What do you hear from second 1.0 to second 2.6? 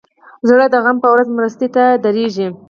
په ورځ مرستې ته دریږي.